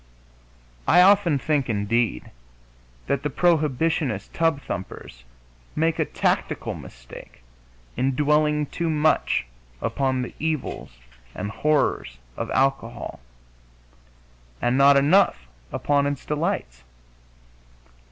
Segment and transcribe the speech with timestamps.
[0.87, 2.31] I often think, indeed,
[3.05, 5.25] that the prohibitionist tub thumpers
[5.75, 7.43] make a tactical mistake
[7.95, 9.45] in dwelling too much
[9.79, 10.97] upon the evils
[11.35, 13.19] and horrors of alcohol,
[14.59, 16.81] and not enough upon its delights.